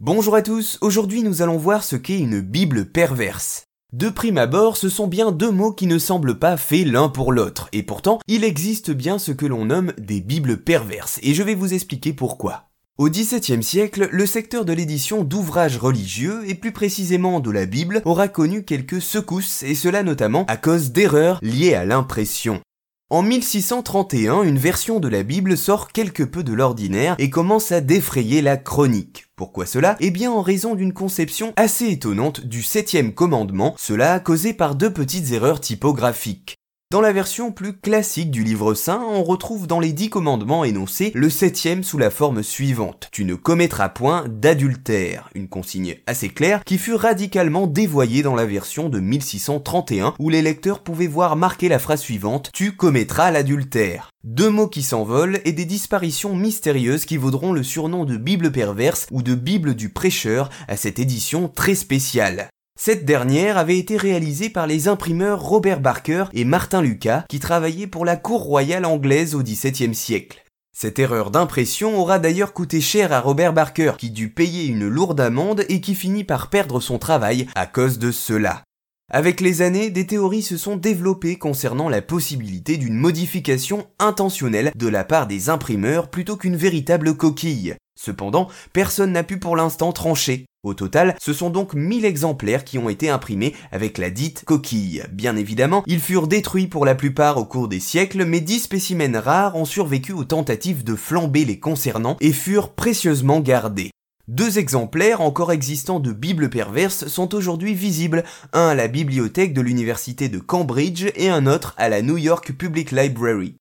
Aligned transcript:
Bonjour 0.00 0.36
à 0.36 0.42
tous, 0.42 0.76
aujourd'hui 0.82 1.22
nous 1.22 1.40
allons 1.40 1.56
voir 1.56 1.82
ce 1.82 1.96
qu'est 1.96 2.18
une 2.18 2.42
Bible 2.42 2.84
perverse. 2.84 3.64
De 3.94 4.10
prime 4.10 4.36
abord, 4.36 4.76
ce 4.76 4.90
sont 4.90 5.06
bien 5.06 5.32
deux 5.32 5.50
mots 5.50 5.72
qui 5.72 5.86
ne 5.86 5.98
semblent 5.98 6.38
pas 6.38 6.58
faits 6.58 6.86
l'un 6.86 7.08
pour 7.08 7.32
l'autre, 7.32 7.70
et 7.72 7.82
pourtant, 7.82 8.18
il 8.28 8.44
existe 8.44 8.90
bien 8.90 9.18
ce 9.18 9.32
que 9.32 9.46
l'on 9.46 9.64
nomme 9.64 9.94
des 9.96 10.20
Bibles 10.20 10.58
perverses, 10.58 11.18
et 11.22 11.32
je 11.32 11.42
vais 11.42 11.54
vous 11.54 11.72
expliquer 11.72 12.12
pourquoi. 12.12 12.68
Au 12.98 13.08
XVIIe 13.08 13.62
siècle, 13.62 14.10
le 14.12 14.26
secteur 14.26 14.66
de 14.66 14.74
l'édition 14.74 15.24
d'ouvrages 15.24 15.78
religieux, 15.78 16.42
et 16.46 16.54
plus 16.54 16.72
précisément 16.72 17.40
de 17.40 17.50
la 17.50 17.64
Bible, 17.64 18.02
aura 18.04 18.28
connu 18.28 18.64
quelques 18.64 19.00
secousses, 19.00 19.62
et 19.62 19.74
cela 19.74 20.02
notamment 20.02 20.44
à 20.46 20.58
cause 20.58 20.92
d'erreurs 20.92 21.38
liées 21.40 21.72
à 21.72 21.86
l'impression. 21.86 22.60
En 23.08 23.22
1631, 23.22 24.42
une 24.42 24.58
version 24.58 24.98
de 24.98 25.06
la 25.06 25.22
Bible 25.22 25.56
sort 25.56 25.92
quelque 25.92 26.24
peu 26.24 26.42
de 26.42 26.52
l'ordinaire 26.52 27.14
et 27.20 27.30
commence 27.30 27.70
à 27.70 27.80
défrayer 27.80 28.42
la 28.42 28.56
chronique. 28.56 29.26
Pourquoi 29.36 29.64
cela? 29.64 29.96
Eh 30.00 30.10
bien 30.10 30.32
en 30.32 30.42
raison 30.42 30.74
d'une 30.74 30.92
conception 30.92 31.52
assez 31.54 31.86
étonnante 31.86 32.44
du 32.44 32.64
septième 32.64 33.14
commandement, 33.14 33.76
cela 33.78 34.18
causé 34.18 34.54
par 34.54 34.74
deux 34.74 34.92
petites 34.92 35.30
erreurs 35.30 35.60
typographiques. 35.60 36.45
Dans 36.92 37.00
la 37.00 37.12
version 37.12 37.50
plus 37.50 37.72
classique 37.72 38.30
du 38.30 38.44
livre 38.44 38.74
saint, 38.74 39.02
on 39.10 39.24
retrouve 39.24 39.66
dans 39.66 39.80
les 39.80 39.92
dix 39.92 40.08
commandements 40.08 40.62
énoncés 40.62 41.10
le 41.16 41.28
septième 41.28 41.82
sous 41.82 41.98
la 41.98 42.10
forme 42.10 42.44
suivante. 42.44 43.08
Tu 43.10 43.24
ne 43.24 43.34
commettras 43.34 43.88
point 43.88 44.24
d'adultère. 44.28 45.28
Une 45.34 45.48
consigne 45.48 45.96
assez 46.06 46.28
claire 46.28 46.62
qui 46.62 46.78
fut 46.78 46.94
radicalement 46.94 47.66
dévoyée 47.66 48.22
dans 48.22 48.36
la 48.36 48.46
version 48.46 48.88
de 48.88 49.00
1631 49.00 50.14
où 50.20 50.28
les 50.28 50.42
lecteurs 50.42 50.78
pouvaient 50.78 51.08
voir 51.08 51.34
marquer 51.34 51.68
la 51.68 51.80
phrase 51.80 52.02
suivante 52.02 52.50
Tu 52.54 52.76
commettras 52.76 53.32
l'adultère. 53.32 54.10
Deux 54.22 54.50
mots 54.50 54.68
qui 54.68 54.84
s'envolent 54.84 55.40
et 55.44 55.50
des 55.50 55.64
disparitions 55.64 56.36
mystérieuses 56.36 57.04
qui 57.04 57.16
vaudront 57.16 57.52
le 57.52 57.64
surnom 57.64 58.04
de 58.04 58.16
Bible 58.16 58.52
perverse 58.52 59.08
ou 59.10 59.24
de 59.24 59.34
Bible 59.34 59.74
du 59.74 59.88
prêcheur 59.88 60.50
à 60.68 60.76
cette 60.76 61.00
édition 61.00 61.48
très 61.48 61.74
spéciale. 61.74 62.48
Cette 62.78 63.06
dernière 63.06 63.56
avait 63.56 63.78
été 63.78 63.96
réalisée 63.96 64.50
par 64.50 64.66
les 64.66 64.86
imprimeurs 64.86 65.40
Robert 65.40 65.80
Barker 65.80 66.26
et 66.34 66.44
Martin 66.44 66.82
Lucas 66.82 67.24
qui 67.26 67.40
travaillaient 67.40 67.86
pour 67.86 68.04
la 68.04 68.16
cour 68.16 68.42
royale 68.42 68.84
anglaise 68.84 69.34
au 69.34 69.42
XVIIe 69.42 69.94
siècle. 69.94 70.44
Cette 70.76 70.98
erreur 70.98 71.30
d'impression 71.30 71.98
aura 71.98 72.18
d'ailleurs 72.18 72.52
coûté 72.52 72.82
cher 72.82 73.14
à 73.14 73.20
Robert 73.20 73.54
Barker 73.54 73.92
qui 73.96 74.10
dut 74.10 74.28
payer 74.28 74.66
une 74.66 74.86
lourde 74.86 75.20
amende 75.20 75.64
et 75.70 75.80
qui 75.80 75.94
finit 75.94 76.22
par 76.22 76.50
perdre 76.50 76.80
son 76.80 76.98
travail 76.98 77.46
à 77.54 77.66
cause 77.66 77.98
de 77.98 78.12
cela. 78.12 78.62
Avec 79.10 79.40
les 79.40 79.62
années, 79.62 79.88
des 79.88 80.06
théories 80.06 80.42
se 80.42 80.58
sont 80.58 80.76
développées 80.76 81.38
concernant 81.38 81.88
la 81.88 82.02
possibilité 82.02 82.76
d'une 82.76 82.98
modification 82.98 83.86
intentionnelle 83.98 84.72
de 84.74 84.88
la 84.88 85.04
part 85.04 85.26
des 85.26 85.48
imprimeurs 85.48 86.10
plutôt 86.10 86.36
qu'une 86.36 86.56
véritable 86.56 87.16
coquille. 87.16 87.74
Cependant, 87.98 88.48
personne 88.74 89.12
n'a 89.12 89.22
pu 89.22 89.38
pour 89.38 89.56
l'instant 89.56 89.92
trancher. 89.92 90.44
Au 90.66 90.74
total, 90.74 91.14
ce 91.20 91.32
sont 91.32 91.48
donc 91.48 91.74
1000 91.74 92.04
exemplaires 92.04 92.64
qui 92.64 92.76
ont 92.76 92.88
été 92.88 93.08
imprimés 93.08 93.54
avec 93.70 93.98
la 93.98 94.10
dite 94.10 94.42
coquille. 94.44 95.04
Bien 95.12 95.36
évidemment, 95.36 95.84
ils 95.86 96.00
furent 96.00 96.26
détruits 96.26 96.66
pour 96.66 96.84
la 96.84 96.96
plupart 96.96 97.36
au 97.38 97.44
cours 97.44 97.68
des 97.68 97.78
siècles, 97.78 98.24
mais 98.24 98.40
10 98.40 98.64
spécimens 98.64 99.20
rares 99.20 99.54
ont 99.54 99.64
survécu 99.64 100.10
aux 100.12 100.24
tentatives 100.24 100.82
de 100.82 100.96
flamber 100.96 101.44
les 101.44 101.60
concernant 101.60 102.16
et 102.20 102.32
furent 102.32 102.70
précieusement 102.70 103.38
gardés. 103.38 103.92
Deux 104.26 104.58
exemplaires 104.58 105.20
encore 105.20 105.52
existants 105.52 106.00
de 106.00 106.10
Bibles 106.10 106.50
perverses 106.50 107.06
sont 107.06 107.32
aujourd'hui 107.36 107.74
visibles, 107.74 108.24
un 108.52 108.70
à 108.70 108.74
la 108.74 108.88
bibliothèque 108.88 109.54
de 109.54 109.60
l'université 109.60 110.28
de 110.28 110.40
Cambridge 110.40 111.06
et 111.14 111.28
un 111.28 111.46
autre 111.46 111.74
à 111.76 111.88
la 111.88 112.02
New 112.02 112.16
York 112.16 112.50
Public 112.54 112.90
Library. 112.90 113.54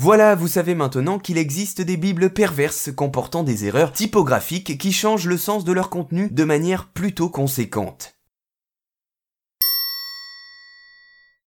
Voilà, 0.00 0.36
vous 0.36 0.46
savez 0.46 0.76
maintenant 0.76 1.18
qu'il 1.18 1.38
existe 1.38 1.80
des 1.80 1.96
bibles 1.96 2.30
perverses 2.30 2.92
comportant 2.94 3.42
des 3.42 3.64
erreurs 3.64 3.90
typographiques 3.90 4.78
qui 4.78 4.92
changent 4.92 5.26
le 5.26 5.36
sens 5.36 5.64
de 5.64 5.72
leur 5.72 5.90
contenu 5.90 6.28
de 6.30 6.44
manière 6.44 6.86
plutôt 6.86 7.28
conséquente. 7.28 8.17